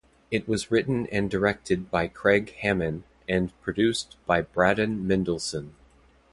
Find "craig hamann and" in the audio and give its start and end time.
2.07-3.53